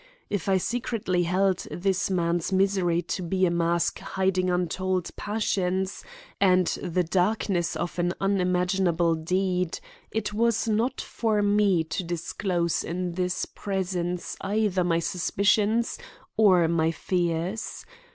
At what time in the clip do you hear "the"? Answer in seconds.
6.81-7.03